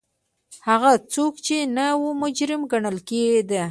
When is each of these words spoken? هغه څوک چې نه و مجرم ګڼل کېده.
هغه 0.67 0.91
څوک 1.13 1.33
چې 1.45 1.57
نه 1.77 1.87
و 1.99 2.03
مجرم 2.21 2.61
ګڼل 2.71 2.97
کېده. 3.07 3.59